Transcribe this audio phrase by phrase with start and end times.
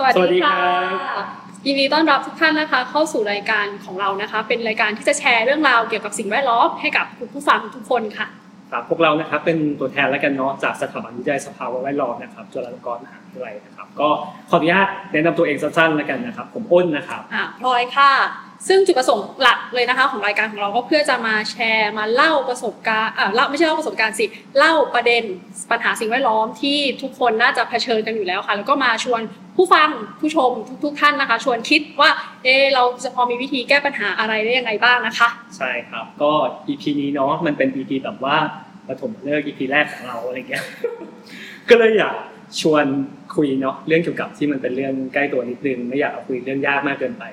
[0.00, 0.60] สวัสสวัสดีดีครัค่ะ
[1.22, 1.24] บ
[1.66, 8.26] ยินดีต้อนรับทุกท่านนะคะ เข้าสู่รายการของเรานะคะ เป็นรายการที่จะแชร์เรื่องราวเกี่ยวกับสิ่งแวดล้อมให้กับคุณผู้ฟังทุกคนค่ะ
[8.70, 14.08] ครับพวกเรานะครับเป็นตัวแทนแล้วกันเนาะจากสถาบันวิจัยสภาวะแวดล้อมนะครับจุฬาลงกรณ์มหาวิทยาลัยนะครับ ก็
[14.50, 18.12] ขออนุญาตแนะนำตัวเองสั้นๆแล้วกันนะครับ ผมอ้นนะครับอ่าพลอยค่ะ
[18.68, 24.26] ซึ่งจุดประสงค์หลักเลยนะคะของรายการของเราก็เพื่อจะมาแชร์มาเล่าประสบการณ์อ่าเล่าไม่ใช่เล่าประสบการณ์สิ
[24.58, 25.22] เล่าประเด็น
[25.70, 29.20] ปัญหาสิ่งแวดล้อมที่ทุกคนน่าจะเผชิญกันอยู่แล้วค่ะ แล้วก็มาชวน
[29.56, 29.88] ผู้ฟัง
[30.20, 30.50] ผู้ชม
[30.84, 32.10] ทุก ๆ ท่านนะคะ ชวนคิดว่า
[32.44, 36.32] เอะเราจะพอมีวิธีแก้ปัญหาอะไรได้ยังไงบ้างนะคะ ใช่ครับก็
[36.68, 38.36] EP นี้เนาะมันเป็น EP แบบว่า
[38.88, 40.64] ปฐมฤกษ์ EP แรกของเราอะไรเงี้ย
[41.68, 42.14] ก็เลยอยาก
[42.60, 42.84] ชวน
[43.36, 47.24] คุยเนาะเรื่องเกี่ยวกับที่มันเป็นเรื่องใกล้ตัวนิดนึงไม่อยากเอาคุยเรื่องยากมากเกินไป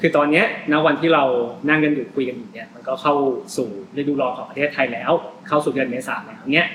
[0.00, 1.24] คือตอนเนี้ยณวันที่เรา
[1.68, 3.14] นั่งกันอยู่คุยกันอยู่เนี่ยมันก็เข้า
[3.56, 5.10] สู่ฤดูร้อนของประเทศไทยแล้ว
[5.48, 6.68] เข้าสู่เดือนเมษายนแล้วเนี่ย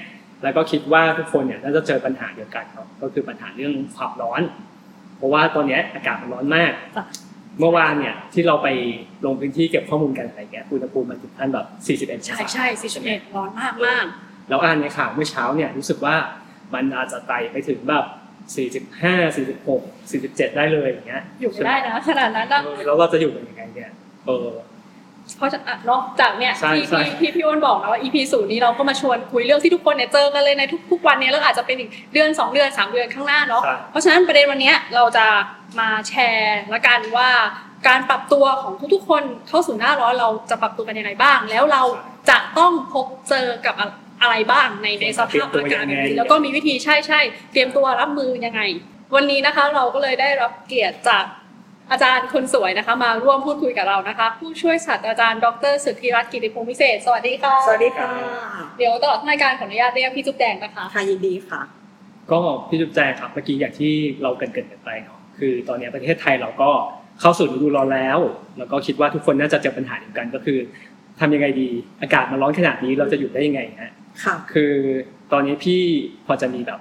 [0.44, 4.42] แล้วก็คิดว่าทุกคนเนี่ยน่าจะเจอปัญหาเดียวกันเนาะก็คือปัญหาเรื่องความร้อน
[5.18, 7.06] เพราะว่าตอนเนี้ยอากาศมันร้อนมากจ้ะ
[7.60, 8.68] เมื่อวานเนี่ยที่เราไป
[9.26, 14.06] ลงพื้นที่เก็บข้อมูลกันอะไรเงี้ยอุณหภูมิมันถึงขั้นแบบ41องใช่ศาใช่สี่สิบเอ็ดร้อนมากมาก
[14.50, 16.16] แล้วอ่านในข่าวเมื่อเช้าเนี่ยรู้สึกว่า
[16.74, 18.06] มันอาจจะไต่ไปถึงแบบ
[18.56, 23.92] 45 46 47ได้เลยอย่างเงี้ยอยู่ไม่ได้นะขนาดนั้นนะเออแล้วเราจะอยู่กันยังไงเนี่ย
[24.28, 24.48] เออ
[25.38, 35.26] เพราะจะอะเนาะจากเนี่ยใช่ที่ใช่ที่ที่พี่อ้นบอกนะว่า EP ศูนย์นี้เราก็มาชวนคุยเรื่องที่ทุกคนเนี่ยเจอกันเลยในทุกๆวันเนี้แล้วอาจจะเป็นอีกเดือน 2 เดือน 3 เดือนข้างหน้าเนาะใช่เพราะฉะนั้นประเด็นวันเนี้ยเราจะ
[35.80, 37.30] มาแชร์ละกันว่า
[37.88, 41.84] การปรับตัวของทุกๆคนเข้าสู่หน้าร้อนเราจะปรับตัวกันยังไงบ้าง แล้วเรา
[42.30, 43.76] จะต้องพบเจอกับ
[44.22, 47.20] อะไรบ้างในในสภาพอากาศแบบนี้แล้วก็มีวิธีใช่ใช่
[47.52, 48.62] เตรียมตัวรับมือยังไง
[49.16, 51.26] วันนี้นะคะเราก็เลยได้รับเกียรติจาก
[51.92, 58.10] อาจารย์คนสวยนะคะ มาร่วมพูดคุยกับเรานะคะ ผู้ช่วยศาสตราจารย์ ดรสุทธิรัตน์กิติพงศ์พิเศษ สวัสดีค่ะสวัสดีค่ะ
[58.78, 61.62] เดี๋ยวตลอดทั้งรายการขออนุญาตเรียกพี่จุ๊บแดงนะคะค่ะยินดีค่ะ
[62.32, 66.70] ก็พี่จุ๊บแจงครับเมื่อกี้อย่างที่เราเกรินๆกันไปเนาะคือตอนเนี้ยประเทศไทยเราก็
[67.22, 68.20] เข้าสู่ฤดูร้อนแล้ว
[68.58, 70.58] แล้วก็คิดว่าทุกคนน่าจะเจอปัญหาเดียวกันก็คือ
[71.20, 71.70] ทำยังไงดี
[72.02, 73.92] อากาศมันร้อนขนาดนี้เราจะอยู่ได้ยังไงฮะ
[74.24, 74.74] ค่ะคือ
[75.32, 75.82] ตอนนี้พี่
[76.26, 76.80] พอจะมีแบบ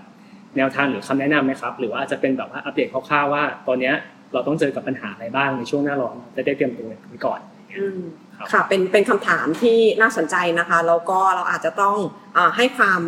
[0.56, 3.94] แนวทางหรือคำแนะนำไหมครับ หรือว่าจะเป็นแบบว่าอัปเดตคร่าวๆว่า ตอนเนี้ย
[4.32, 7.40] เราต้องเจอกับปัญหาอะไรบ้างในช่วงหน้าร้อนจะได้เตรียมตัวไว้ก่อน
[7.76, 8.00] อืม
[8.36, 11.96] ครับค่ะเป็นเป็นคำถามที่น่าสนใจนะคะแล้วก็เราอาจจะต้อง
[12.36, 13.00] อาให้ความ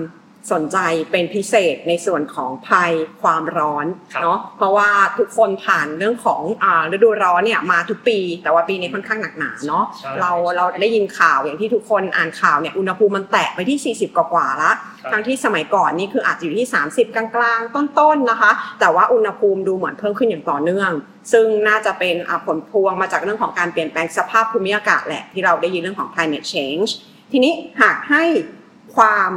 [0.52, 0.78] สนใจ
[1.10, 2.92] เป็นพิเศษในส่วนของภัย
[3.22, 18.50] ความร้อนครับเนาะเพราะว่าทุกคนผ่านเรื่องของอ่าฤดูร้อนเนี่ยมาทุกปี แต่ว่าปีนี้ค่อนข้างหนักหนาเนาะใช่เราเราได้ยินข่าวอย่างที่ทุกคนอ่านข่าวเนี่ยอุณหภูมิมันแตะไปที่ 40 กว่าๆละครับทั้งที่สมัยก่อนนี่คืออาจจะอยู่ที่ 30 กลางๆ ต้นๆนะคะ
[18.80, 20.90] แต่ว่าอุณหภูมิดูเหมือนเพิ่มขึ้นอย่างต่อเนื่อง
[21.32, 26.90] ซึ่งน่าจะเป็นอ่าผลพวงมาจากเรื่องของการเปลี่ยนแปลงสภาพภูมิอากาศแหละที่เราได้ยินเรื่องของ climate change
[27.32, 27.52] ทีนี้
[27.82, 28.24] หากให้
[28.96, 29.32] ความ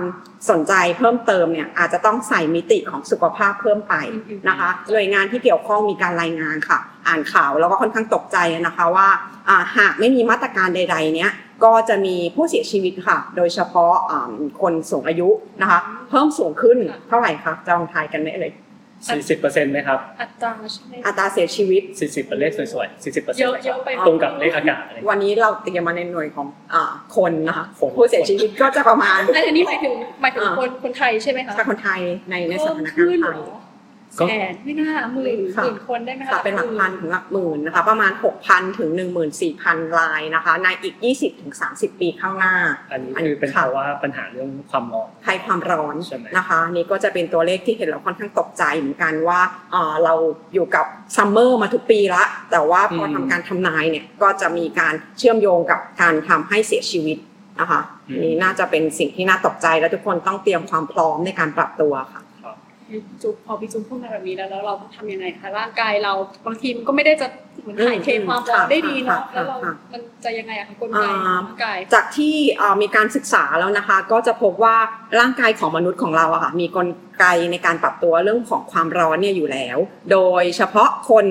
[0.50, 3.96] สนใจเพิ่มเติมเนี่ยอาจจะต้องใส่มิติของสุขภาพเพิ่มไป
[4.50, 9.08] นะคะหน่วยงานที่เกี่ยวข้องมีการรายงานค่ะ อ่านข่าวแล้วก็ค่อนข้างตกใจนะคะว่า
[9.50, 11.32] อ่าหากไม่มีมาตรการใด ๆ เนี่ย
[11.64, 15.30] ก็จะมีผู้เสียชีวิตค่ะ โดยเฉพาะอ่าคนสูงอายุ
[15.62, 15.80] นะคะ
[16.10, 16.78] เพิ่มสูงขึ้น
[17.08, 18.52] เท่าไหร่คะจะลองทายกันไหมเอ่ย
[19.14, 32.00] 40เปอร์เซ็นต์ไหมครับ อัตราใช่ไหมอัตราเสียชีวิต40เป็นเลขสวยๆ40เปอร์เซ็นเยต์อะเยอะไป ตรงกับเลขอากาศอะไร วันนี้เราเตรียมมาในหน่วยของอ่าคนนะคะคน ผู้เสียชีวิตก็จะประมาณอันนี้หมายถึงหมายถึงอ่าคนคนไทยใช่ไหมคะถ้าคนไทย
[32.30, 33.65] ในในสเพิ่มถานการขึ้นณ์เหไทรยอ
[34.30, 38.12] แสนไม่น่าหมื่นหค่ะมื่นคนได้ไหมคะค่ะเป็นหลักพันถึงหลักหมื่นนะคะ ประมาณ
[38.46, 38.90] 6,000 ถึง
[39.40, 42.56] 14,000 รายนะคะ ในอีก 20ถึง30 ปีข้างหน้า
[42.92, 50.14] อันนี้คือเป็นเพค่ะราะว่าปัญหาเรื่องความร้อนภัยความร้อนใช่ไหมนะคะนี่ก็จะเป็นตัวเลขที่เห็นแล้วค่อนข้างตกใจเหมือนกันว่าเอ่อเรา
[50.54, 57.18] อยู่กับซัมเมอร์มาทุกปีละ แต่ว่าพอทำการทำนายเนี่ยก็จะมีการเชื่อมโยงกับการทำให้เสียชีวิต
[57.60, 57.82] นะคะ
[58.24, 62.22] นี่น่าจะเป็นสิ่งที่น่าตกใจและทุกคนต้องเตรียมความพร้อมในการปรับตัวค่ะ
[63.22, 66.14] จุ๊บพอพี่จุ๊บพูดมาแบบนี้แล้วแล้วเราต้องทำยังไงคะร่างกายเรา
[66.46, 67.28] บางทีมันก็ไม่ได้จะ
[67.62, 74.76] เหมือนถ่ายเทความร้อนได้ดีเนาะค่ะแล้วเราค่ะมันจะยังไงอะคะกลไกของร่างกายจากที่เอ่อมีการศึกษาแล้วนะคะ ก็จะพบว่า
[75.20, 76.88] ร่างกายของมนุษย์ของเราอะค่ะมีกล
[77.20, 79.78] ไกในการปรับตัวเรื่องของความร้อนเนี่ยอยู่แล้ว
[80.12, 81.26] โดยเฉพาะคน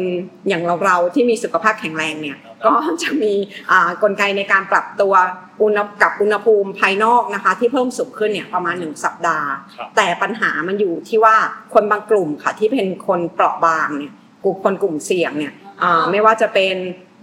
[0.49, 3.33] อย่างเราเราๆที่มีสุขภาพแข็งแรงเนี่ยก็จะมี
[3.71, 5.15] อ่ากลไกในการปรับตัว
[5.63, 11.37] อุณหกับอุณหภูมิภายนอกนะคะ ที่เพิ่มสูงขึ้นเนี่ยประมาณ 1 สัปดาห์ครับแต่ปัญหามันอยู่ที่ว่า
[11.75, 14.13] คนบางกลุ่มค่ะที่เป็นคนเปราะบางเนี่ย
[14.45, 15.64] กลุ่มคนกลุ่มเสี่ยงเนี่ยอ่า
[16.11, 16.77] ไม่ว่าจะเป็น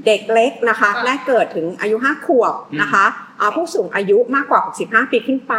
[0.07, 3.05] เด็กเล็กนะคะค่ะแรกเกิดถึงอายุ 5 ขวบนะคะ
[3.39, 5.55] อ่าผู้สูงอายุมากกว่า 65 ปีขึ้นไป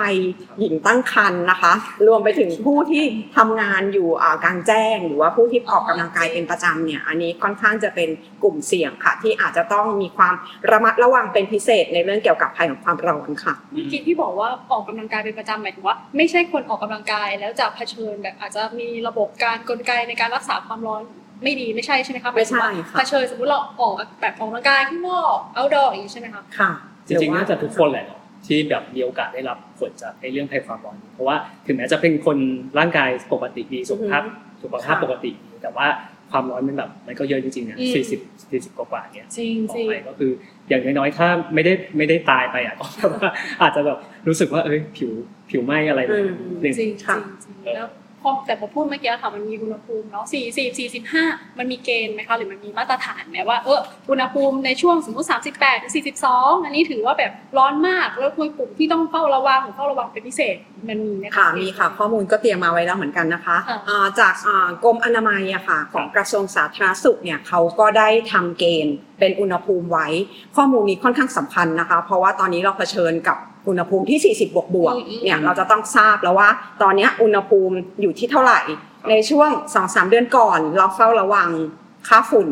[0.59, 1.73] หญิงตั้งครรภ์นะคะ
[2.07, 3.05] รวมไปถึงผู้ที่
[3.37, 8.09] ทำงานอยู่อ่ากลางแจ้ง หรือว่าผู้ที่ออกกำลังกายเป็นประจำเนี่ย อันนี้ค่อนข้างจะเป็น
[8.43, 10.35] กลุ่มเสี่ยงค่ะ ที่อาจจะต้องมีความ
[10.71, 21.03] ระมัดระวังเป็นพิเศษในเรื่องเกี่ยวกับภัยของความร้อนค่ะเมื่อกี้ที่บอกว่าออกกำลังกายเป็นประจำหมายถึงว่าไม่ใช่คนออกกำลังกายแล้วจะเผชิญแบบอาจจะมีระบบการกลไกในการรักษาความร้อน
[21.45, 26.71] ไม่ดีไม่ใช่ใช่ไหมคะไม่ใช่หายถึงว่าค่ะเผชิญสมมติเราออกแบบออกกำลังกายข้างนอก outdoor อย่างนี้ใช่ไหมคะค่ะ
[27.07, 31.37] จริงๆน่าจะทุกคนแหละเนาะที่แบบมีโอกาสได้รับผลจากไอ้เรื่องภัยความร้อน เพราะว่า
[31.67, 32.39] ถึงแม้จะเป็นคน
[32.79, 34.23] ร่างกายปกติดีสุขภาพ
[34.63, 35.87] สุขภาพค่ะปกติดีแต่ว่า
[36.31, 40.31] ความร้อนมันแบบมันก็เยอะจริงๆนะอืมสี่สิบสี่สิบกว่าๆเนี้ยจริงออจกริงไปก็คือ
[40.69, 43.31] อย่างน้อยๆถ้าไม่ได้ไม่ได้ตายไปอะก็แบบว่า
[43.63, 43.99] อาจจะแบบ
[44.29, 45.11] รู้สึกว่าเอ้ยผิว
[45.51, 47.89] ผิวไหม้อะไรแบบอืมหนึ่งจริงค่ะจริงจริงแล้ว
[48.23, 51.25] พอแต่พอพูดเมื่อกี้ค่ะมันมีอุณหภูมิเนาะสี่สี่สี่สิบห้า
[51.59, 53.81] มันมีเกณฑ์ไหมคะหรือมันมีมาตรฐานไหมว่าเออ
[54.11, 55.93] อุณหภูมิในช่วงสมมติ38ถึง
[56.29, 60.57] 42อันนี้ถือว่าแบบร้อนมากแล้วคุยกลุ่มที่ต้องเฝ้าระวังหรือเฝ้าระวังเป็นพิเศษ
[60.89, 70.07] มันมีไหมคะค่ะมีค่ะ ข้อมูลก็เตรียมมาไว้แล้วเหมือนกันนะคะค่ะอ่าจากอ่ากรมอนามัยอะค่ะของกระทรวงสาธารณสุขเนี่ยเขาก็ได้ทำเกณฑ์เป็นอุณหภูมิไว้
[70.57, 73.39] ข้อมูลนี้ค่อนข้างสำคัญนะคะ เพราะว่าตอนนี้เราเผชิญกับ
[73.69, 76.49] อุณหภูมิที่ 40 บวกบวกอืมอืมเนี่ยเราจะต้องทราบแล้วว่า
[76.83, 78.61] ตอนเนี้ยอุณหภูมิอยู่ที่เท่าไหร่
[79.11, 79.51] ในช่วง
[79.81, 81.51] 2-3 เดือนก่อน เราเฝ้าระวัง
[82.09, 82.49] ค่าฝุ่น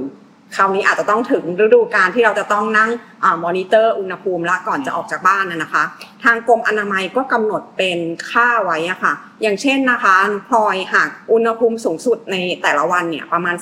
[0.57, 2.91] คราวนี้อาจจะต้องถึงฤดูกาลที่เราจะต้องนั่ง
[3.25, 5.85] อามอนิเตอร์อุณหภูมิละก่อนจะออกจากบ้านนะนะคะ
[6.25, 7.99] ทางกรมอนามัยก็กำหนดเป็น
[8.31, 9.13] ค่าไว้อะค่ะ
[9.43, 10.17] อย่างเช่นนะคะ
[10.49, 13.57] พลอยหากอุณหภูมิสูงสุดในแต่ละวันเนี่ยประมาณ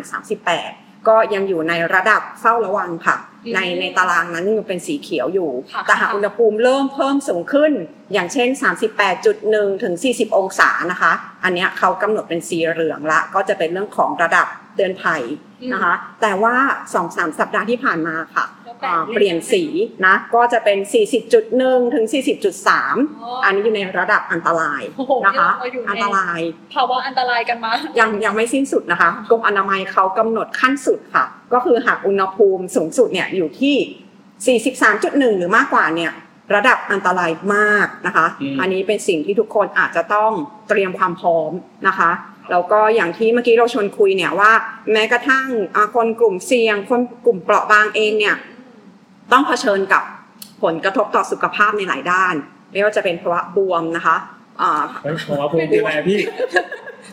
[0.00, 7.72] 35-38 ก็ยังอยู่ในระดับเฝ้าระวังค่ะอืม ในในตารางนั้นยังเป็นสีเขียวอยู่ค่ะแต่หากอุณหภูมิเริ่มเพิ่มสูงขึ้น
[8.12, 8.48] อย่างเช่น
[9.16, 11.12] 38.1 ถึง 40 องศานะคะ
[11.44, 14.46] อันเนี้ยเขากำหนดเป็นสีเหลืองละ ก็จะเป็นเรื่องของระดับ
[14.78, 15.22] เตือนภัย
[15.72, 16.54] นะคะ แต่ว่า
[16.96, 19.64] 2-3สัปดาห์ที่ผ่านมาค่ะแล้วแต่อ่าเปลี่ยนสี
[20.06, 20.78] นะ ก็จะเป็น
[21.36, 22.04] 40.1 ถึง
[22.74, 26.40] 40.3 อันนี้อยู่ในระดับอันตรายโอ้โหนะคะเราอยู่อันในตราย
[26.74, 27.70] ภาวะอันตรายกันมา
[28.00, 36.12] ยังยังไม่สิ้นสุดนะคะ กรมอนามัยเขากำหนดขั้นสุดค่ะ ก็คือหากอุณหภูมิสูงสุดเนี่ยอยู่ที่ 43.1 หรือมากกว่าเนี่ย
[36.54, 40.32] ระดับอันตรายมากนะคะอืมอันนี้เป็นสิ่งที่ทุกคนอาจจะต้อง
[40.68, 41.50] เตรียมความพร้อม
[41.88, 42.10] นะคะ
[42.50, 44.52] แล้วก็อย่างที่เมื่อกี้เราชวนคุยเนี่ยว่า
[44.92, 48.36] แม้กระทั่งอ่าคนกลุ่มเสี่ยง คนกลุ่มเปราะบางเองเนี่ย
[49.32, 50.02] ต้องเผชิญกับ
[50.62, 52.34] ผลกระทบต่อสุขภาพในหลายด้าน
[52.72, 54.16] ไม่ว่าจะเป็นภาวะบวมนะคะ
[54.60, 56.18] อ่าเฮ้ยผมว่าภูมิเป็นไงพี่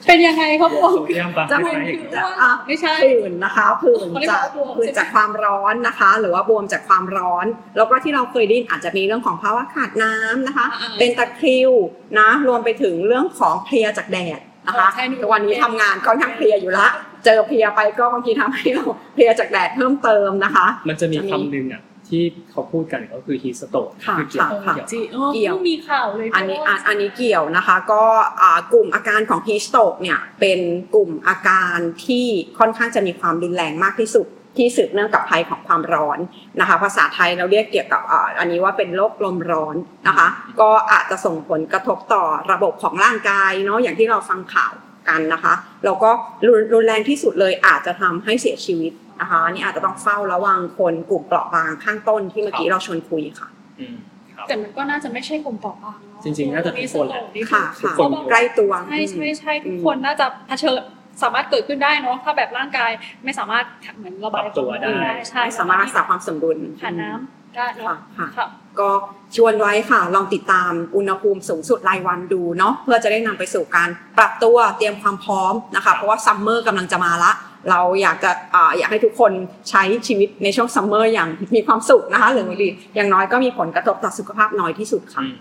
[0.05, 7.45] เป็นยังไงครับผมโซเดียมปะจะไม่เป็นใช่คือจะว่าอะไม่ใช่ผื่นนะคะผื่นเขาเรียกจากว่าบวมผื่นใช่ไหมจากความร้อนนะคะ หรือว่าบวมจากความร้อน
[7.77, 11.71] แล้วก็ที่เราเคยได้ยินอาจจะมีเรื่องของภาวะขาดน้ำนะคะอ่าๆเป็นตะคริว
[12.19, 16.87] นะรวมไปถึงเรื่องของเพลียจากแดด นะคะใช่หนูแต่วันนี้ทำงานค่อนข้างเพลียอยู่ละ
[17.25, 18.85] เจอเพลียไปก็บางทีทำให้เรา
[19.15, 28.03] เพลียจากแดดเพิ่มเติมนะคะ มันจะมีจะมีคำหนึ่งอะที่เขาพูดกันก็คือฮีสโตกค่ะคือเกี่ยวค่ะเกี่ยวจีอ๋อเกี่ยวเพิ่งมีข่าวเลยอันนี้เพราะอัว่านอันนี้เกี่ยวนะคะ ก็
[28.41, 30.59] อ่ากลุ่มอาการของ heat stroke เนี่ยเป็น
[30.95, 32.25] กลุ่มอาการที่
[32.59, 36.19] ค่อนข้างจะมีความรุนแรงมากที่สุด ที่สืบเนื่องกับภัยของความร้อน
[36.59, 39.75] นะคะ ภาษาไทยเราเรียกเกี่ยวกับอ่าอันนี้ว่าเป็นโรคลมร้อน
[40.07, 40.27] นะคะ
[40.61, 44.73] ก็อาจจะส่งผลกระทบต่อระบบของร่างกายเนาะอย่างที่เราฟังข่าว
[45.09, 45.53] กันนะคะ
[45.85, 46.09] แล้วก็
[46.47, 48.91] รุนรุนแรงที่สุดเลยอาจจะทำให้เสียชีวิต
[49.21, 53.47] นะคะอันนี่อาจจะต้องเฝ้าระวังคนกลุ่มเปราะบางข้างต้นที่เมื่อกี้เราชวนคุยค่ะ
[53.79, 53.95] อืม
[54.35, 60.79] ครับแต่มันก็น่าจะไม่ใช่กลุ่มเปราะบางเนอะจริงๆน่าจะทุกคนแหละนี่ค่ะทุกค่ะคนใกล้ตัวใช่ใช่ใช่ทุกอืมคนน่าจะเผชิญ
[61.23, 62.91] สามารถเกิดขึ้นได้เนาะถ้าแบบร่างกาย
[63.23, 63.65] ไม่สามารถ
[63.97, 64.91] เหมือนระบายปรับตัวได้
[65.29, 68.47] ใช่ไม่สามารถรักษาความสมดุลผ่านน้ำได้เนค่ะอะค่ะค่ะ
[68.79, 68.89] ก็
[69.35, 77.31] ชวนไว้ค่ะ ลองติดตามอุณหภูมิสูงสุดรายวันดูเนาะเพื่อจะได้นำไปสู่การปรับตัวเตรียมความพร้อมนะคะ เพราะว่าซัมเมอร์กำลังจะมาละ
[77.69, 79.31] เราอยากจะอ่าอยากให้ทุกคน
[79.69, 85.35] ใช้ชีวิตในช่วง summer อย่างมีความสุขนะคะหรือบางทีอย่างน้อยก็มีผลกระทบต่อสุขภาพน้อยที่สุดค่ะอืม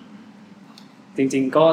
[1.16, 1.66] จริง ๆ ก็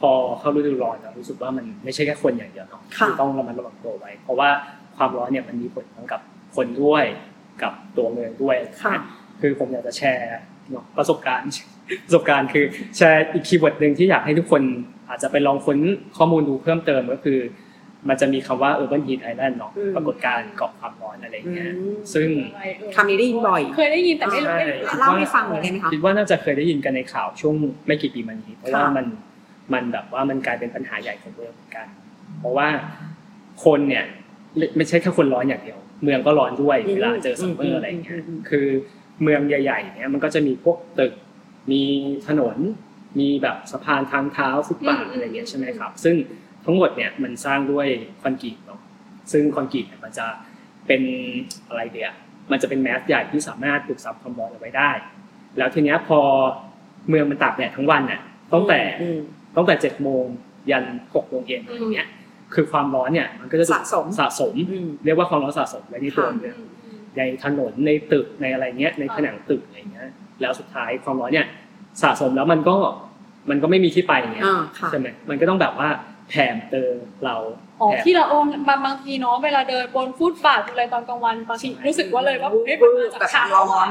[0.00, 4.48] พอเข้าฤดูร้อนแล้วรู้สึกว่ามันไม่ใช่แค่คนอย่างเดียวเนาะค่ะที่ต้องระมัดระวังตัวไว้ เพราะว่า
[4.96, 6.20] ความร้อนเนี่ยมันมีผลทั้งกับ
[6.56, 7.04] คนด้วย
[7.62, 8.94] กับตัวเมืองด้วยค่ะ
[9.40, 10.26] คือผมอยากจะแชร์
[10.70, 11.50] เนาะประสบการณ์
[12.06, 12.64] ประสบการณ์คือ
[12.96, 14.62] แชร์อีก keyword หนึ่งที่อยากให้ทุกคน
[15.08, 15.78] อาจจะไปลองค้น
[16.16, 17.38] ข้อมูลดูเพิ่มเติมก็คือ
[18.08, 27.54] มันจะมีคำว่า urban heat island เนาะอืมปรากฏการณ์เกาะความร้อนอะไรอย่างเงี้ยอืมซึ่งอะไรเอ่ยคำนี้ได้ยินบ่อย เคยได้ยินแต่ไม่รู้ใช่ไม่รู้เล่าให้ฟังหน่อยได้ไหมคะคิดว่าน่าจะเคยได้ยินกันในข่าวช่วง
[27.86, 29.06] ไม่กี่ปีมานี้เพราะว่าค่ะมัน
[29.72, 31.86] มันแบบว่ามันกลายเป็นปัญหาใหญ่ของเมืองเหมือนกัน
[32.38, 32.68] เพราะว่า
[33.64, 34.04] คนเนี่ย
[34.56, 38.66] ไม่ไม่ใช่แค่คนร้อนอย่างเดียว เมืองก็ร้อนด้วยอืมเวลาเจอซัมเมออืมร์อะไรอย่างเงี้ยอืมอืมคือ
[39.22, 41.12] เมืองใหญ่ๆเนี่ยมันก็จะมีพวกตึก
[41.72, 41.82] มี
[42.28, 42.56] ถนน
[43.20, 46.16] มีแบบสะพานทางเท้าฟุตบาทอะไรอย่างเงี้ยใช่ไหมครับ ซึ่ง
[46.64, 47.86] ทั้งหมดเนี่ยมันสร้างด้วย
[48.22, 48.80] คอนกรีตเนาะ
[49.32, 50.26] ซึ่งคอนกรีตเนี่ยมันจะ
[50.86, 51.02] เป็น
[51.68, 52.10] อะไรเดีย
[52.50, 54.90] มันจะเป็นแมสใหญ่ที่สามารถดูดซับความร้อนเอาไว้ได้
[55.58, 56.20] แล้วทีเนี้ยพอ
[57.08, 58.20] เมืองมันตากแดดทั้งวันเนี่ย
[58.52, 59.20] ตั้งแต่อืม
[59.58, 60.24] ตั้งแต่เจ็ดโมง
[60.70, 60.84] ยัน
[61.14, 62.08] หกโมงเย็นอะไรอย่างเงี้ย
[62.54, 66.56] คือความร้อนเนี่ยมันก็จะถูกสะสมสะสมอืมเรียกว่าความร้อนสะสมไว้ในตัวค่ะเมือง
[67.18, 70.08] ในถนนในตึกในอะไรเงี้ยในผนังตึกอะไรเงี้ย
[70.40, 71.46] แล้วสุดท้ายความร้อนเนี่ย
[72.02, 72.76] สะสมแล้วมันก็
[73.50, 75.88] มันก็ไม่มีที่ไปเงี้ยอ่าค่ะใช่ไหมมันก็ต้องแบบว่า
[76.28, 76.90] แผ่เตอ
[77.24, 77.36] เรา
[77.80, 83.90] อ๋อแผ่ที่เราโอนบางบางทีเนาะเวลาเดินบนฟุตบาทอะไรตอนกลางวันบางทีรู้สึกว่าเลยว่าเฮ้ยมันมาจากแบบเท้าร้ออะน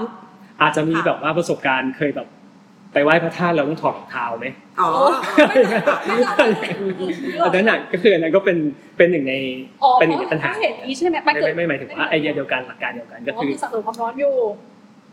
[0.62, 2.28] อาจจะมีค่ะแบบว่าประสบการณ์เคยแบบ
[2.98, 4.48] ไปไหว้พระธาตุเราต้องถอดรองเท้าไหม
[4.82, 4.90] อ๋อ
[7.44, 8.58] อันนั้นน่ะก็คืออันนั้นก็เป็น
[8.98, 9.36] เป็นหนึ่งใน
[9.84, 14.34] อ๋อเป็นหนึ่งในปัญหาเห็นนี้ใช่ไหมมันไม่เกิไม่ดไม่หมายถึงว่าไอเดียเดียวกันหลักการเดียวกันก็อ๋อคือคือสะสมความร้อนอยู่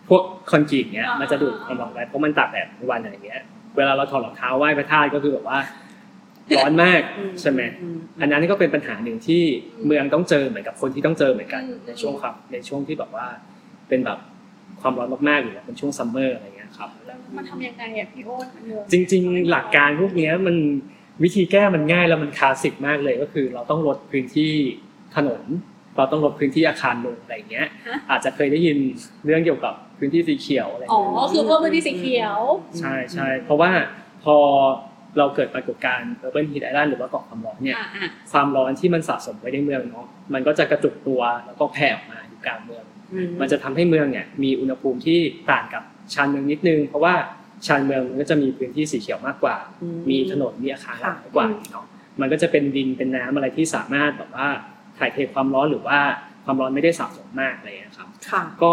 [0.09, 3.43] พวกคอนกรีตเนี้ยอ่ามัมันจะดูดความร้อนไว้เพราะมันตากแดดทุกวันอะไรเงี้ย
[3.77, 5.59] เวลาเราถอดรองเท้าไหว้พระธาตุก็คือแบบว่า
[6.57, 7.01] ร้อนมาก
[7.41, 7.61] ใช่ไหม
[8.21, 9.43] อันนั้นก็เป็นปัญหาหนึ่งที่
[9.87, 13.27] เมืองต้องเจอเหมือนกับคนที่ต้องเจอเหมือนกันในช่วงครับในช่วงที่แบบว่า
[13.89, 14.19] เป็นแบบ
[14.81, 20.57] ความร้อนมากๆหรือว่าเป็นช่วงซัมเมอร์อะไรเงี้ย ครับแล้วมันทำยังไงอะพี่โอ้นมันเยอะจริง ๆ หลักการพวกเนี้ยมัน
[21.23, 24.53] วิธีแก้มันง่ายแล้วมันคลาสสิกมากเลยก็คือ เราต้องลดพื้นที่
[25.17, 25.43] ถนน
[25.97, 27.67] เราต้องลดพื้นที่อาคารลงอะไรเงี้ย
[28.11, 28.79] อาจจะเคยได้ยิน
[29.25, 32.39] เรื่องเกี่ยวกับพื้นที่สีเขียวอะไรอ๋อเงี้ยคือเพิ่มพื้นที่สีเขียว
[32.79, 33.71] ใช่ใช่เพราะว่า
[34.25, 34.37] พอ
[35.19, 42.85] เราเกิดปรากฏการณ์ urban heat island หรือว่าเกาะความร้อนเนี่ย อ่าอ่าความร้อนที่มันสะสมไว้ในเมืองเนาะมันก็จะกระจุกตัวแล้วก็แผ่ออกมาอยู่กลางเมือง
[43.41, 45.19] มันจะทำให้เมืองเนี่ยมีอุณหภูมิที่
[45.51, 45.83] ต่างกับ
[46.13, 47.15] ชานเมืองนิดนึง เพราะว่า
[47.67, 49.57] ชานเมืองมันก็จะมีพื้นที่สีเขียวมากกว่า
[50.11, 51.87] มีถนนมีอาคารหลายกว่าเนาะ
[52.21, 54.49] มันก็จะเป็นดินเป็นน้ำอะไรที่สามารถแบบว่า
[54.99, 55.99] ถ่ายเทความร้อนหรือว่า
[56.45, 58.73] ความร้อนไม่ได้สะสมมากอะไรอย่างเลยครับค่ะก็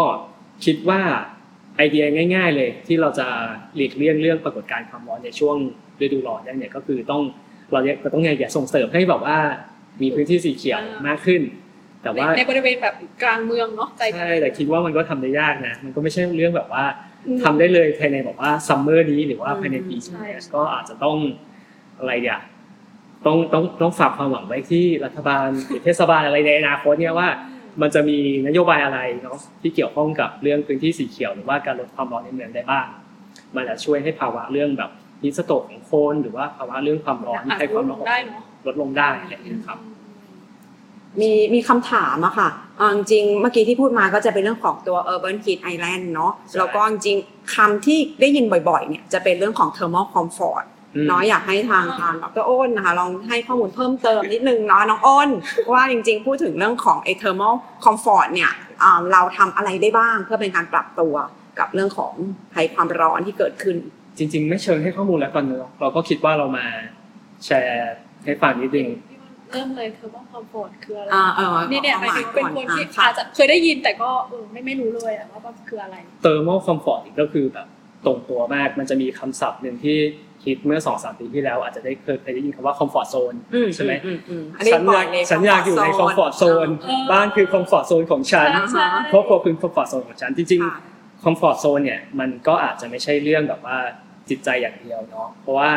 [0.64, 1.00] คิดว่า
[1.76, 3.26] ไอเดียง่าย ๆ เลยที่เราจะ
[3.76, 5.56] หลีกเลี่ยงเรื่องปรากฏการณ์ความร้อนในช่วง
[6.00, 7.22] ฤดูร้อนได้เนี่ยก็คือต้อง
[7.72, 9.38] เราเนี่ยก็ต้องไงอย่าส่งเสริมให้แบบว่า
[10.02, 11.42] มีพื้นที่สีเขียวมากขึ้น
[12.02, 16.84] แต่ว่าในบริเวณแบบกลางเมืองเนาะใจใช่แต่คิดว่ามันก็ทำได้ยากนะ มันก็ไม่ใช่เรื่องแบบว่า
[17.26, 21.16] อืมทำได้เลยภายในแบบว่า summer นี้หรือว่าภายในปีใช่นี้ก็อาจจะต้อง
[21.98, 22.40] อะไรอะ
[23.26, 27.28] ต้องต้องต้องฝากความหวังไว้ที่รัฐบาลหรือเทศบาลอะไรในอนาคตเนี่ยว่า
[27.80, 32.86] มันจะมีนโยบายอะไรเนาะที่เกี่ยวข้องกับเรื่องพื้นที่สีเขียวหรือว่าการลดความร้อนในเมืองได้บ้าง
[33.56, 34.90] มันจะช่วยให้ภาวะเรื่องแบบ
[35.22, 39.78] heat stroke ของคนหรือว่าภาวะเรื่องความร้อนอาจให้จะความลร้อนงได้เนาะลดลงได้อะไรอย่างเงี้ยครับ
[41.20, 50.64] มีมีคำถามอะค่ะเอาจริงๆเมื่อกี้ที่พูดมาก็จะเป็นเรื่องของตัว urban heat island เนาะใช่แล้วก็จริงๆคำที่ได้ยินบ่อยๆเนี่ยจะเป็นเรื่องของ thermal comfort
[50.94, 55.30] อืมเนาะอยากให้ทางทางดรอ้นนะคะลองให้ข้อมูลเพิ่มเติมนิดนึงเนาะน้องอ้น
[55.72, 57.54] ว่าจริงๆ พูดถึงเรื่องของไอ้ thermal
[57.84, 58.52] comfort เนี่ย
[58.82, 61.14] อ่าเราทำอะไรได้บ้างเพื่อเป็นการปรับตัว
[61.58, 62.12] กับเรื่องของ
[62.54, 63.76] ภัยความร้อนที่เกิดขึ้น
[64.18, 66.66] จริง ๆ ไม่เชิงให้ข้อมูลแล้วกันเนอะเราก็คิดว่าเรามา
[67.44, 67.92] แชร์
[68.24, 68.88] ให้ฟังนิดนึง
[69.52, 77.66] เริ่มเลย thermal comfort คืออะไรอ่าเออนี่เนี่ยหมายถึงเป็นคนที่ค่ะอาจจะเคยได้ยินแต่ก็เออไม่ไม่รู้เลยอะว่ามันคืออะไรเ h อร์ a l คอมฟอร์ตก็คือแบบ
[78.06, 79.98] ตรงตัวมากมันจะมีคำศัพท์หนึ่งที่
[80.44, 93.78] คิดเมื่อสองสามปีที่แล้วอาจจะได้เคยเคยได้ยินคำว่า comfort zone อืมใช่ไหมอือือือันนี้ฉันปอล่ยากในฉันอยากอยู่ใน comfort zone เออบ้านคือ comfort zone ของฉันใช่ครอบครัวคือ comfort zone ของฉันจริงค่ะๆ comfort zone เนี่ยมันก็อาจจะไม่ใช่เรื่องแบบว่า
[94.28, 95.70] จิตใจอย่างเดียวเนาะเพราะว่า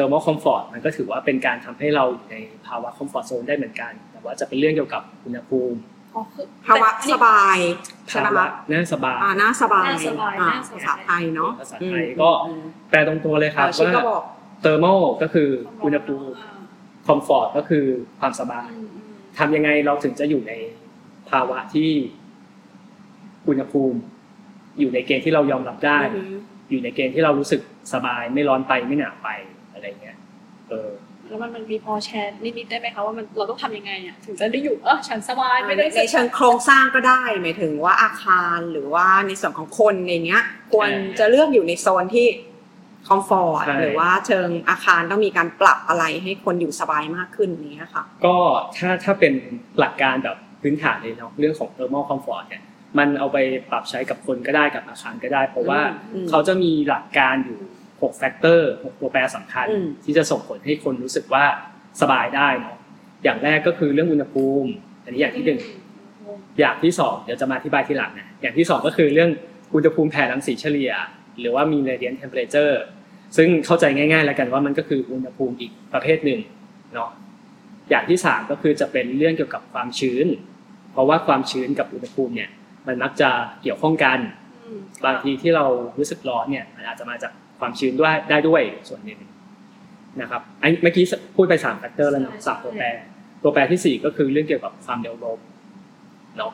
[0.00, 5.78] เ h อร์ a l คอมฟอร์ตมันก็ถือว่าเป็นการทำให้เราอยู่ในภาวะ comfort zone ได้เหมือนกัน แต่ว่าจะเป็นเรื่องเกี่ยวกับอุณหภูมิ
[6.14, 7.58] อ๋อคือภาวะสบาย
[8.08, 12.30] ใช่ไหมภาวะคะน่าสบายอ่าน่าสบายน่าสบายอ่น่าสบายภาษาไทยเนาะภาษาไทยก็
[12.90, 14.22] แปลตรงตัวเลยครับอ่าชิคว่าก็บอก
[14.62, 15.48] เ h อร์ a l ก็คือ
[15.84, 16.28] อุณหภูมิ
[17.06, 17.84] comfort ก็คือ
[18.20, 19.06] ความสบายอืมอืม
[19.38, 20.52] ทำยังไงเราถึงจะอยู่ใน
[21.30, 21.90] ภาวะที่
[23.48, 23.98] อุณหภูมิ
[24.80, 26.36] อยู่ในเกณฑ์ที่เรายอมรับได้อือฮึ
[26.70, 27.60] อยู่ในเกณฑ์ที่เรารู้สึก
[27.92, 29.28] สบาย ไม่ร้อนไปไม่หนาวไป
[29.80, 30.18] อะไรเงี้ย
[30.70, 30.90] เออ
[31.28, 42.26] แล้วมันมันมีพอแชร์นิดๆได้ไหมคะว่ามันเราต้องทำยังไงอะถึงจะได้อยู่เออฉันสบายไม่ได้ในเชิงโครงสร้างก็ได้หมายถึงว่าอาคารหรือว่าในส่วนของคนอย่างเงี้ย ควรจะเลือกอยู่ในโซนที่
[43.08, 48.36] คอมฟอร์ตหรือว่าเชิงอาคารต้องมีการปรับอะไรให้คนอยู่สบายมากขึ้นอย่างเนี้ยค่ะก็
[48.76, 49.32] ถ้าถ้าเป็น
[49.78, 52.62] หลักการแบบพื้นฐานเลยเนาะเรื่องของ thermal comfort เนี่ย
[52.98, 53.38] มันเอาไป
[53.70, 55.80] ปรับใช้กับคนก็ได้กับอาคารก็ได้ เพราะว่า
[56.14, 57.58] อืมเขาจะมีหลักการอยู่
[58.00, 61.44] 6แฟกเตอร์6ตัวแปรสำคัญอืมที่จะส่งผลให้คนรู้สึกว่า
[62.00, 62.76] สบายได้เนาะ
[63.24, 64.70] อย่างแรกก็คือเรื่องอุณหภูมิ
[65.04, 65.60] อันนี้อย่างที่หนึ่ง
[66.60, 69.30] อย่างที่สองเดี๋ยวจะมาอธิบายทีหลังนะอย่างที่สองก็คือเรื่อง
[69.74, 70.92] อุณหภูมิแผ่รังสีเฉลี่ย
[71.40, 72.74] หรือว่ามี radiant temperature
[73.36, 76.40] ซึ่งเข้าใจง่าย ๆ แล้วกันว่ามันก็คืออุณหภูมิอีกประเภทหนึ่ง
[76.94, 77.10] เนาะ
[77.90, 80.26] อย่างที่สามก็คือจะเป็นเรื่องเกี่ยวกับความชื้น
[80.92, 82.50] เพราะว่าความชื้นกับอุณหภูมิเนี่ย
[82.86, 83.30] มันมักจะ
[83.62, 84.18] เกี่ยวข้องกัน
[84.66, 85.64] อืมบางทีที่เรา
[85.98, 89.18] รู้สึกร้อนเนี่ยมันอาจจะมาจาก ความชื้นด้วยได้ด้วยส่วนหนึ่ง
[90.20, 91.04] นะครับไอ้เมื่อกี้
[91.36, 92.86] พูดไปสาม factor แล้วเนาะสามตัวแปร
[93.42, 95.38] ตัวแปรที่สี่ก็คือเรื่องเกี่ยวกับความเร็วลม
[96.36, 96.52] เนาะ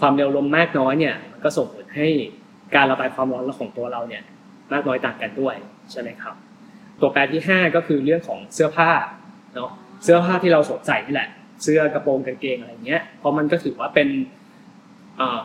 [0.00, 2.08] ความเร็วลมมากน้อยเนี่ยมันก็ส่งผลให้
[2.74, 4.22] การระบายความร้อนของตัวเราเนี่ย
[4.72, 5.54] มากน้อยต่างกันด้วย
[5.90, 6.34] ใช่ไหมครับ
[7.00, 8.90] ตัวแปรที่ห้าก็คือเรื่องของเสื้อผ้า
[9.54, 9.70] เนาะ
[10.04, 11.28] เสื้อผ้าที่เราสวมใส่นี่แหละ
[11.62, 14.08] เสื้อกระโปรงกางเกงอะไรเงี้ยเพราะมันก็ถือว่าเป็น
[15.20, 15.40] อ่า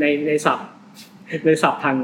[0.00, 0.68] ในในศัพท์
[1.46, 1.96] ในศัพท์ทาง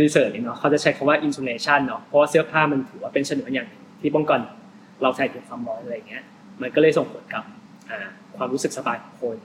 [0.00, 4.40] รีเสิร์ชเนาะเขาจะใช้คำว่า insulation เนาะเพราะว่าเสื้อผ้ามันถือว่าเป็นฉนวนอย่างหนึ่งที่ป้องกัน
[5.02, 6.22] เราถ่ายเทความร้อนอะไรเงี้ย
[6.60, 7.44] มันก็เลยส่งผลกับ
[7.90, 7.98] อ่า
[8.36, 9.36] ความรู้สึกสบายของคน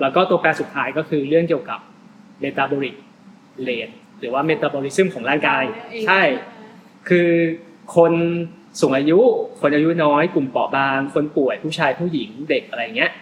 [0.00, 1.80] แล้วก็ตัวแปรสุดท้ายก็คือเรื่องเกี่ยวกับ
[2.42, 2.94] metabolic
[3.68, 5.64] rate หรือว่า metabolism ของร่างกาย
[6.06, 6.22] ใช่
[7.08, 7.28] คือ
[7.96, 8.12] คน
[8.80, 9.18] สูงอายุ
[9.60, 13.12] คนอายุน้อย กลุ่มเปราะบาง คนป่วยผู้ชายผู้หญิงเด็กอะไรเงี้ย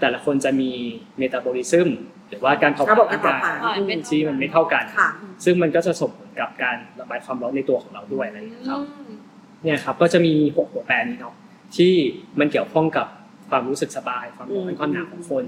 [0.00, 0.70] แต่ละคนจะมี
[1.18, 1.88] เมตาบอลิซึม
[2.30, 5.08] หรือว่าการเผาผระบบลาการญเผาร่างผกายลาญเป็นที่มันไม่เท่ากัน ค่ะ
[5.44, 9.18] ซึ่งมันก็จะส่งผลกับการระบายความร้อนในตัวของเราด้วยอะไรอย่างเงี้ยครับอืม
[9.62, 11.34] เนี่ยครับก็จะมีหกตัวแปรนี้เนาะ
[11.76, 11.94] ที่
[12.38, 13.06] มันเกี่ยวข้องกับ
[13.50, 15.44] ความรู้สึกสบายความร้อนความหนาวของคน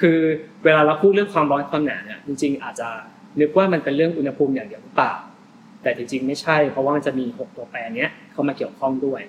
[0.00, 0.18] คือ
[0.64, 2.88] เวลาเราพูดเรื่องความร้อนความหนาวเนี่ยจริง ๆ อาจจะ
[3.40, 5.14] นึกว่ามันเป็นเรื่องอุณหภูมิอย่างเดียวหรือเปล่า
[5.82, 9.20] แต่จริงๆไม่ใช่ เพราะว่ามันจะมีหกตัวแปรเนี้ยเข้ามาเกี่ยวข้องด้วย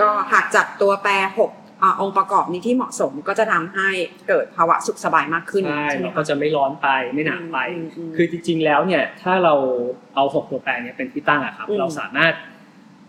[0.00, 1.50] ก็หากจัดตัวแปรหก
[1.82, 3.88] อ่าองค์ประกอบนี้ที่เหมาะสมก็จะทำให้
[4.28, 9.54] เกิดภาวะสุขสบายมากขึ้นใช่ใช่ไหมเราคะก็จะไม่ร้อนไปไม่หนาวไปอืมอืมคือจริง ๆ แล้วเนี่ยถ้าเรา
[10.14, 12.32] เอาหกตัวแปรเนี่ยเป็นที่ตั้งอะครับอืมเราสามารถ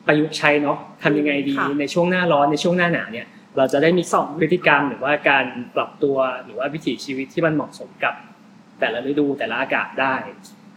[0.08, 5.46] ประยุกต์ใช้เนาะทำยังไงดีค่ะในช่วงหน้าร้อนในช่วงหน้าหนาวเนี่ยเราจะได้มีสองพฤติกรรมหรือว่าการ
[5.76, 8.14] ปรับตัวหรือว่าวิถีชีวิตที่มันเหมาะสมกับ
[8.80, 10.16] แต่ละฤดูแต่ละอากาศได้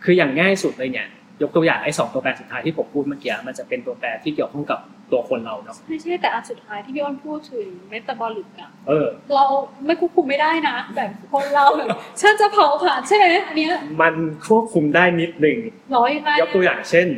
[0.04, 1.08] คืออย่างง่ายสุดเลยเนี่ย
[1.42, 4.80] ยกตัวอย่างไอ้สองตัวแปรสุดท้ายที่ผมพูดเมื่อกี้มันจะเป็นตัวแปรที่เกี่ยวข้องกับ
[5.12, 9.44] ตัวคนเราเนาะไม่ใช่แต่อันสุดท้ายที่พี่อ้นพูดถึงเมตาบอลิกอะเออ เรา
[9.86, 11.88] ไม่ควบคุมไม่ได้นะ แบบคนเราแบบ
[12.20, 14.14] ฉันจะเผาผ่านใช่ไหมอันเนี้ยมัน
[14.46, 15.58] ควบคุมได้นิดหนึ่ง
[15.96, 17.08] ร้อยได้ยกตัวอย่างเช่น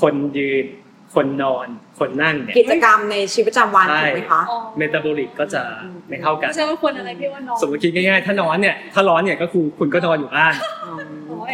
[0.00, 0.66] คนยืน
[1.14, 1.68] คนนอน
[1.98, 5.62] คนนั่งเนี่ยกิจกรรมในชีวิตประจำวันใช่ถูกไหมคะอ๋อเมตาบอลิกก็จะ
[6.08, 10.54] ไม่เท่ากันไม่ใช่ว่าคนอะไรพี่อ้นนอนสมมติคิดง่ายๆถ้านอนเนี่ยถ้าร้อนเนี่ยก็คือคุณก็นอนอยู่บ้าน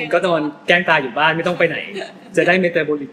[0.00, 1.76] คุณก็นอนแกล้งตายอยู่บ้านไม่ต้องไปไหน
[2.37, 3.11] จะได้เมตาบอลิก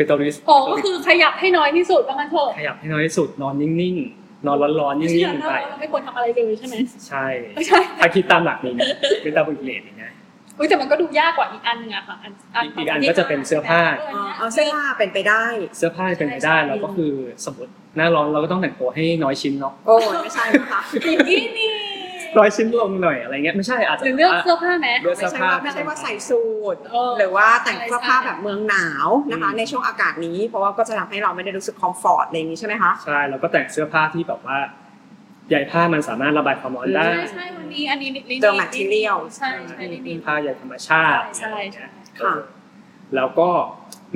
[0.00, 6.74] เมตาบอลิสอ๋อก็คือขยับให้น้อยที่สุดว่างั้นเถอะขยับให้น้อยที่สุดนอนนิ่งๆ นอนร้อนๆไม่นิ่ใช่งๆไปเราไม่ควรทำอะไรเลยใช่ไหม
[7.08, 7.26] ใช่
[7.56, 8.86] ไม่ใช่ถ้าคิดตามหลักนี้นะ
[9.22, 10.12] เมตาบอลิกเลทอย่างเงี้ย
[10.58, 12.32] อุ๊ยแต่มันก็ดูยากกว่าอีกอันหนึงอะค่ะอัน
[12.78, 13.82] อีกอันก็จะเป็นเสื้อผ้า
[14.14, 15.44] อ๋อเอาเสื้อผ้าเป็นไปได้
[15.78, 17.12] เสื้อผ้าเป็นไปได้แล้วก็คือ
[17.46, 20.80] สมมติหน้าร้อนเราก็ต้องแต่งตัวให้น้อยชิ้นเนาะโอ้ยไม่ใช่นะคะ
[21.12, 21.68] อย่างนี้นี่
[22.38, 26.42] น้อยชิ้นลงหน่อยอะไรเงี้ยไม่ใช่อาจจะหรือเลือกเสื้อผ้าไหมเลือกไม่เสื้อใช่ผ้าว่าไม่ใช่ว่าใส่สู
[26.74, 34.58] ทเออหรือว่าแต่งเสื้อผ้าใช่แบบเมืองหนาวนะคะอืมในช่วงอากาศนี้ เพราะว่าก็จะทำให้เราไม่ได้รู้สึกคอมฟอร์ตอะไรอย่างนี้ใช่ไหมคะใช่แล้วก็แต่งเสื้อผ้าที่แบบว่า
[35.50, 41.86] ใยผ้ามันสามารถระบายความร้อนได้ใช่ใช่วันนี้อันนี้ลินินเจอ material ใช่ใช่ลิ้นลิ้นผ้าใยธรรมชาติใช่ใช่
[42.20, 42.40] ค่ะเออ
[43.16, 43.48] แล้วก็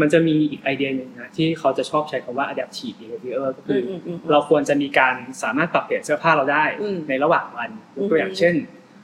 [0.01, 8.55] มันจะมีอีกไอเดียหนึ่งนะที่เขาจะชอบใช้คำว่า adaptive behavior ก็คือออืมอืมเราควรจะมีการสามารถปรับเปลี่ยนเสื้อผ้าเราได้อืมในระหว่างวันยกตัวอย่างอืมเช่น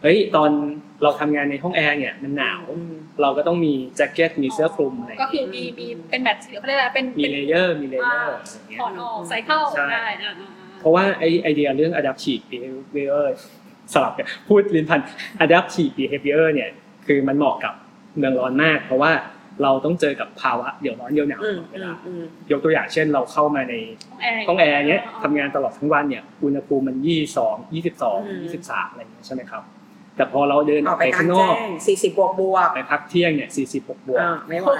[0.02, 0.50] เฮ้ยตอน
[1.02, 10.48] เราทำงานในห้องแอร์เนี่ยมันหนาวอืมเราก็ต้องมีแจ็คเก็ตมีเสื้อคลุมอะไรก็คือมีมีเป็นแบบเขาเรียกอะไรเป็นมีเป็น layerมี layerร์อะไรเงี้ยถอนออกใส่เข้าใช่ได้อ่าอ่า
[10.80, 13.24] เพราะว่าไอไอเดียเรื่อง adaptive behavior
[13.92, 15.00] สลับกันพูดลิ้นพัน
[15.44, 16.70] adaptive behavior เนี่ย
[17.06, 17.74] คือมันเหมาะกับ
[18.16, 19.12] เมืองร้อนมาก เพราะว่า
[19.62, 23.74] เราต้องเจอกับภาวะเดี๋ยวร้อนเดี๋ยวหนาวอืตมลอดเวอืลามอืมยกตัวอย่างเช่น เราเข้ามาใน
[24.08, 29.62] ห้องแอร์ห้องแอร์เนี้ยทำงานตลอดทั้งวันเนี่ยอุณหภูมิมันยี่สองยี่สิบสองอืมยี่สิบสามอะไรอย่างเงี้ยใช่ไหมครับ
[30.16, 34.70] แต่พอเราเดินออออกกไปไปกลาข้างงนแจ้อกง40บวกบวกไปพักเที่ยงเนี่ยสี่สิบหกบวกอ่าไม่ไหว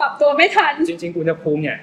[0.00, 1.78] ปรับตัวไม่ทัน จริง ๆ อุณหภูมิเนี่ย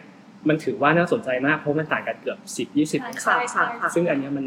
[0.47, 4.45] มันถือว่าน่าสนใจมากเพราะมันต่างกันเกือบสิบยี่สิบใช่ใช่ใช่ซึ่งอันเนี้ยมัน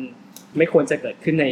[0.58, 1.46] ไม่ควรจะเกิดขึ้นใน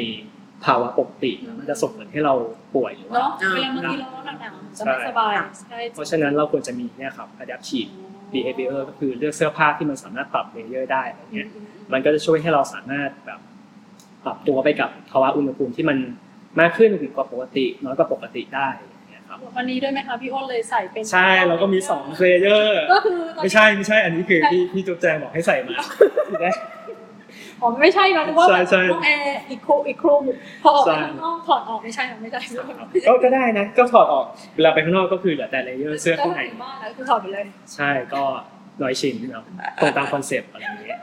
[0.65, 2.35] ภาวะปกติมันจะส่งผลให้เรา
[2.75, 5.33] ป่วยหรือว่าเนาะอ่าเวลาบางทีร้อนหนาวๆจะไม่สบาย
[5.69, 7.91] ใช่เพราะฉะนั้นเราควรจะมีเนี่ยครับ adaptive
[8.33, 11.49] behavior ก็คือเลือกเสื้อผ้าที่มันสามารถปรับ layer ได้อะไรเงี้ย
[11.93, 13.41] มันก็จะช่วยให้เราสามารถแบบ
[14.25, 15.99] ปรับตัวไปกับภาวะอุณหภูมิที่มัน
[16.61, 25.77] มากขึ้นกว่าปกติ น้อยกว่าปกติได้อย่างเงี้ยครับวันนี้ด้วยไหมคะพี่อ้นเลยใส่เป็น ใช่เราก็มีสอง layer ก็คือไม่ใช่ไม่ใช่อันนี้คือที่พี่จุ๊บแจงบอกให้ใส่มา
[27.63, 30.15] อ๋อไม่ใช่นะนึกว่าใช่ใช่ห้องแอร์อีกครูอีกครู
[30.63, 32.41] พอออกไปใช่ข้างนอกถอดออกไม่ใช่หรอไม่ใช่
[33.09, 34.25] ก็ก็ได้นะ ก็ถอดออก
[34.57, 38.23] เวลาไปข้างนอกก็คือเหลือแต่ layer เสื้อข้างในแล้วถึบ้านแล้วคือถอดไปเลย ใช่ก็
[38.83, 39.45] น้อยชิ้นเนาะ
[39.81, 41.01] ตรงตาม concept อะไรอย่างเงี้ย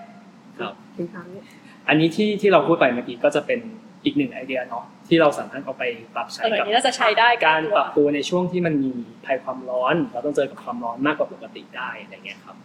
[0.59, 1.23] ครับคุณคะ
[1.87, 3.59] อันนี้ที่ที่เราพูดไปเมื่อกี้ก็จะเป็น
[4.05, 5.83] อีกหนึ่งไอเดียเนาะที่เราสามารถเอาไป
[6.15, 8.91] ปรับใช้เออกับนี้น่าจะใช้ได้การปรับตัวในช่วงที่มันมี
[9.25, 12.55] ภัยความร้อน เราต้องเจอกับความร้อนมากกว่าปกติได้อะไรเงี้ยครับ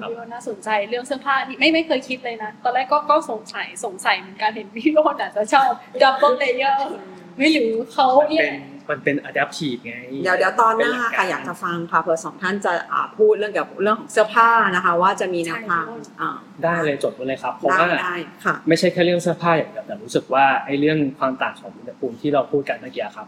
[0.00, 5.70] ครับพี่อ้นน่าสนใจเรื่องเสื้อผ้านี่ไม่ไม่เคยคิดเลยนะ ตอนแรกก็ก็สงสัยสงสัยเหมือนกันเห็นพี่อ้นอาจจะชอบ
[6.02, 6.88] double layer
[7.36, 8.54] ไม่หรือเขามันเนี่ยเป็น
[8.90, 15.86] มันเป็น adaptive ไง เดี๋ยวเดี๋ยวตอนหน้าเป็นหลักการค่ะอยากจะฟังค่ะเผื่อสองท่านจะอ่าพูดเรื่องเกี่ยวกับเรื่องของเสื้อผ้านะคะ ว่าจะมีแนวทาง
[16.20, 23.26] อ่าได้เลยจดไว้เลยครับ เพราะได้ว่าได้ค่ะไม่ใช่แค่เรื่องเสื้อผ้าอย่างเดียวแต่รู้สึกว่าไอ้เรื่องความต่างของอุณหภูมิที่เราพูดกันเมื่อกี้ครับ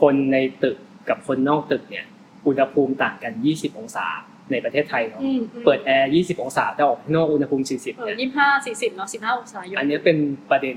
[0.00, 0.76] คนในตึก
[1.08, 2.06] กับคนนอกตึกเนี่ย
[2.46, 4.06] อุณหภูมิต่างกัน 20 องศา
[4.52, 10.16] ในประเทศไทยเนาะอืมอืมเปิดแอร์ 20 องศาแต่ออกข้างนอกอุณหภูมิ 40เออเนี่ยยี่ห้าสี่สิบเนาะสิบห้าองศาอยู่อันนี้เป็น
[10.50, 10.76] ประเด็น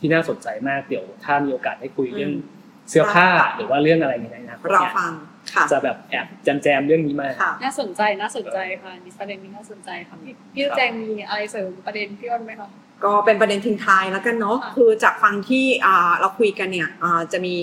[0.00, 2.56] ที่น่าสนใจมากเดี๋ยวถ้ามีโอกาสได้คุยเรื่องอืม
[2.90, 5.12] เสื้อผ้าหรือว่าเรื่องอะไรในอนาคตรอเนี่ยฟัง
[5.54, 12.68] ค่ะจะแบบแอบแจมๆเรื่องนี้มาค่ะน่าสนใจน่าสนใจค่ะนี่ประเด็นนี้น่าสนใจค่ะพี่พี่แจงมีอะไรเสริมประเด็นพี่อ้นไหมคะ
[13.04, 17.54] ก็เป็นประเด็นทิ้งท้ายแล้วกันเนาะค่ะคือจากฟังที่อ่าเราคุยกันเนี่ยอ่าจะมี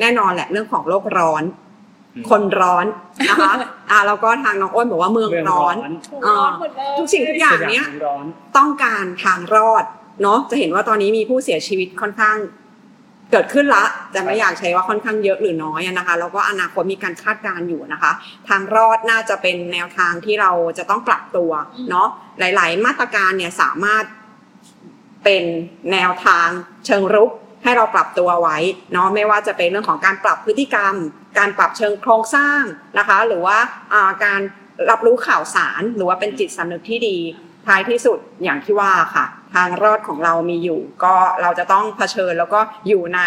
[0.00, 1.63] แน่นอนแหละเรื่องของโลกร้อนอืม
[2.30, 2.86] คนร้อน
[3.30, 3.52] นะคะ
[3.90, 8.24] อ่าแล้วก็ทางน้องอ้นบอกว่าเมืองเรื่องร้ร้ออนนถูกร้อนหมดเลยทุกสิ่งทุกอย่างเนี้ยสร้อน
[8.56, 9.84] ต้องการทางรอด
[10.22, 12.36] เนาะจะเห็นว่าตอนนี้มีผู้เสียชีวิตค่อนข้าง
[13.32, 18.12] เกิดขึ้นละ แต่ไม่อยากใช้ว่าค่อนข้างเยอะหรือน้อยอะนะคะแล้วก็อนาคตมีการคาดการณ์อยู่นะคะ
[18.48, 21.50] ทางรอดน่าจะเป็นแนวทางที่เราจะต้องปรับตัว
[21.90, 24.04] เนาะหลาย ๆ มาตรการเนี่ยสามารถ
[25.24, 25.44] เป็น
[25.92, 26.48] แนวทาง
[26.86, 27.30] เชิงรุก
[27.64, 28.58] ให้เราปรับตัวไว้
[28.92, 30.94] เนาะไม่ว่าจะเป็นเรื่องของการปรับพฤติกรรม
[31.38, 32.62] การปรับเชิงโครงสร้าง
[32.98, 33.58] นะคะ หรือว่า
[33.92, 34.40] อ่าการ
[34.90, 37.16] รับรู้ข่าวสารหรือว่าเป็นจิตสำนึกที่ดี
[37.66, 43.20] ท้ายที่สุดอย่างที่ว่าค่ะ ทางรอดของเรามีอยู่ ก็เราจะต้องเผชิญแล้วก็อยู่ใน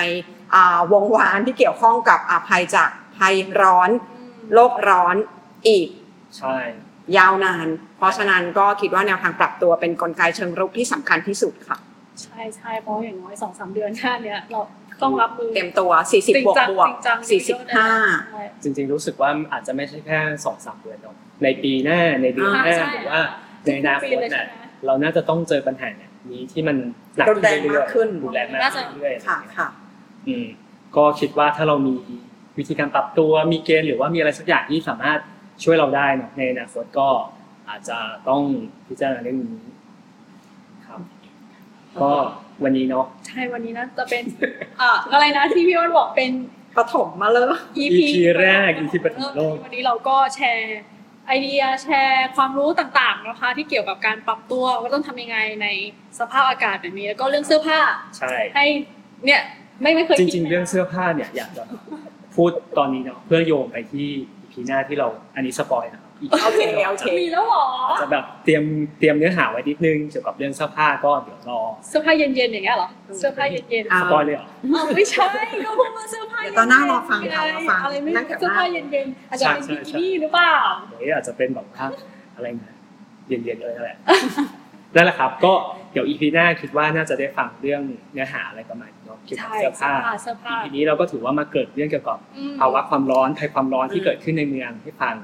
[0.56, 3.90] อ่าวงวานที่เกี่ยวข้องกับอาภัยจากภัยร้อน
[4.54, 5.16] โลกร้อน
[5.68, 5.88] อีก
[6.38, 6.58] ใช่
[7.18, 11.78] ยาวนาน เพราะฉะนั้นก็คิดว่าแนวทางปรับตัวเป็นกลไกเชิงรุกที่สำคัญที่สุดค่ะ
[12.24, 14.62] ใช่ใช่เพราะอย่างน้อยสองสามเดือนหน้าเนี้ยเรา
[15.04, 23.22] ต้องรับมือเต็มตัว 40 บวกบวกจริงจังจริงจัง45ใช่จริง ๆ รู้สึกว่าอาจจะไม่ใช่แค่สองสามเดือนหรอกในปีหน้าในเดือนหน้าใช่หรือว่า
[23.64, 26.78] ในอนาคปีตเลยใช่น่ะไหมเราน่าจะต้องเจอปัญหาเนี่ยนี้ที่มัน
[27.18, 29.68] หนักรุนแรงเรื่อยมากขึ้นๆรุนแรงมากน่าจะขึ้นเรื่อยๆค่ะค่ะ
[30.28, 30.48] อืม
[30.96, 31.96] ก็คิดว่าถ้าเรามี
[32.58, 35.20] วิธีการปรับตัวมีเกณฑ์หรือว่ามีอะไรสักอย่างที่สามารถ
[35.64, 37.08] ช่วยเราได้เนอะในอนาคตก็
[37.70, 37.98] อาจจะ
[38.30, 38.42] ต้อง
[38.88, 39.77] พิจารณาเรื่องนี้ครับ
[42.02, 42.12] ก็
[42.64, 44.24] วันนี้เนาะใช่วันนี้น่าจะเป็น
[44.82, 46.32] อ่าอะไรนะที่พี่อ้นบอกเป็น
[46.78, 47.46] ปฐมมาเลย
[47.84, 50.82] EP EP แรก EP ปฐมโลกวันนี้เราก็แชร์
[51.28, 55.68] ไอเดียแชร์ความรู้ต่างๆนะคะที่เกี่ยวกับการปรับตัวว่าต้องทำยังไงใน
[56.20, 57.80] สภาพอากาศแบบนี้แล้วก็เรื่องเสื้อผ้า
[58.18, 58.66] ใช่ให้
[59.26, 59.42] เนี่ย
[59.82, 61.64] ไม่ไม่เคยจคิดริง ๆ เรื่องเสื้อผ้าเนี่ยอยากจะ
[62.36, 64.08] พูดตอนนี้เนาะเพื่อโยงไปที่
[64.44, 66.07] EP หน้าที่เราอันนี้สปอยนะครับ EP
[66.44, 68.64] โอเคโอเคมีแล้วเหรออาจจะแบบเตรียม
[69.00, 75.28] เตรียมเนื้อหาไว้นิดนึงเกี่ยวกับเรื่องเสื้อผ้าก็เดี๋ยวรอเสื้อผ้าเย็นๆอย่างเงี้ยเหรอเสื้อผ้าเย็นๆอ่าสปอยเลยเหรออ้าวไม่ใช่
[75.66, 80.54] ก็พูดว่าเสื้อผ้าเดี๋ยวตอนหน้ารอฟังค่ะรอฟังอะไรไม่นั่รู้งแถวหน้าเสื้อผ้าเย็นๆอาจจะเป็นใช่บิใช่กินี่หรือเปล่า
[80.90, 81.86] หรืออาจจะเป็นแบบว่า
[82.36, 82.76] อะไรนะ
[83.28, 83.98] เย็นๆเลยนั่นแหละ
[84.96, 85.54] นั่นแหละครับ ก็
[85.92, 87.82] เดี๋ยว EP หน้าคิดว่าน่าจะได้ฟังเรื่อง
[88.14, 95.16] เนื้อหาอะไรประมาณนี้เนาะเกี่ยวกับใช่เสื้อผ้าเสื้อผ้า EP นี้เราก็ถือว่ามาเกิดเรื่องเกี่ยวกับอืมภาวะความร้อนภัยความร้อนที่อืมเกิดขึ้นในเมืองให้ฟัง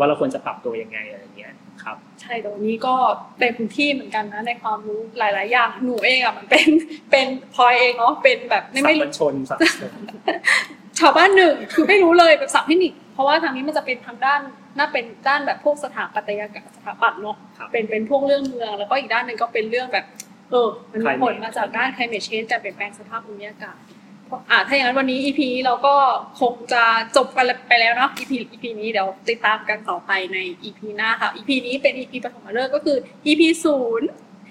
[0.00, 2.94] ว่าเราควรจะปรับตัวยังไงอะไรเงี้ยครับ ใช่แต่วันนี้ก็
[3.38, 6.68] เต็มที่เหมือนกันนะในความรู้หลาย ๆ อย่างหนูเองอะมันเป็น
[7.10, 9.92] เป็นพลอยเองเนาะเป็นแบบไม่สัไม่มรู้บัญชนสับชน
[10.98, 14.40] ชาวบ้านหนึ่งคือไม่รู้เลยแบบสับเทคนิคเพราะว่าทางนี้มันจะเป็นทางด้าน
[14.78, 20.06] น่าเป็นด้านแบบพวกสถาปัตยกรรมสถาปัตย์เนาะครับเป็นเป็นพวกเรื่องเมือง แล้วก็อีกด้านหนึ่งก็เป็นเรื่องแบบ
[20.50, 23.99] เออมันมี Climate ผลมาจากด้าน climate change การเปลี่ยนแปลงสภาพภูมิอากาศเพราะ
[24.50, 25.94] อ่าถ้าอย่างนั้นวันนี้ EP นี้เราก็
[26.40, 26.82] คงจะ
[27.16, 34.08] จบกันไปแล้วเนาะ EP EP นี้เดี๋ยวติดตามกันต่อไปใน EP หน้าค่ะ EP นี้เป็น EP ปฐมฤกษ์ก็คือ EP ศูนย์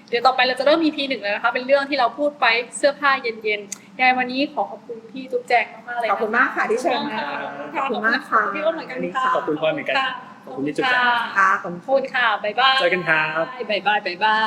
[0.08, 7.26] เดี๋ยวต่อไปเราจะเริ่ม EP หนึ่งแล้วนะคะ เป็นเรื่องที่เราพูดไปเสื้อผ้าเย็นๆยังไงวันนี้ขอขอบคุณพี่ตุ๊กแจงมากๆเลยขอบคุณมากค่ะที่เชิญมา
[7.74, 9.96] ขอบคุณมากค่ะพี่อ้นเหมือนกันค่ะขอบคุณพ่อเหมือนกัน
[10.44, 10.94] ขอบคุณที่จุดใจ
[11.36, 14.40] ค่ะขอบขอบคุณค่ะบ๊ายบายเจอกันครับบ๊ายบายบ๊ายบา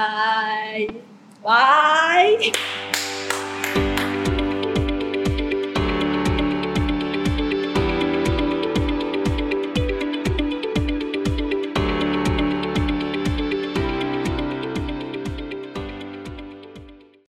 [0.75, 0.77] ย
[1.47, 1.65] บา
[2.21, 2.23] ย